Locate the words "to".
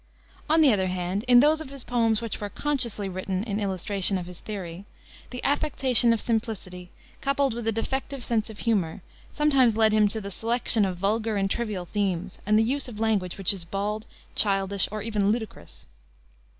10.07-10.19